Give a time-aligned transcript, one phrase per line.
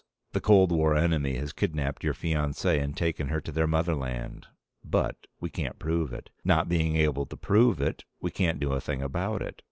[0.31, 4.47] The cold war enemy has kidnapped your fiancee and taken her to their motherland.
[4.83, 6.31] But we can't prove it.
[6.43, 9.59] Not being able to prove it, we can't do a thing about it.